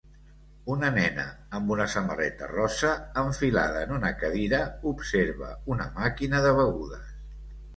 Una 0.75 0.87
nena 0.93 1.25
amb 1.57 1.73
una 1.75 1.85
samarreta 1.95 2.47
rosa 2.53 2.93
enfilada 3.23 3.83
en 3.89 3.93
una 3.99 4.11
cadira 4.23 4.63
observa 4.93 5.51
una 5.77 5.89
màquina 6.01 6.41
de 6.49 6.57
begudes. 6.63 7.07